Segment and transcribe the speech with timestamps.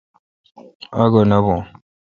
[1.01, 1.61] اگھہ نہ بھوں۔